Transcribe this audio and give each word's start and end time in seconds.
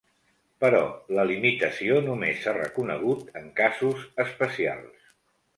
Però 0.63 0.79
la 1.17 1.25
limitació 1.31 1.99
només 2.07 2.41
s'ha 2.45 2.55
reconegut 2.57 3.31
en 3.43 3.47
casos 3.63 4.03
especials. 4.27 5.09